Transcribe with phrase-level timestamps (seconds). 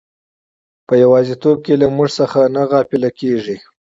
[0.87, 3.57] په یوازیتوب کې له موږ څخه نه غافله کیږي.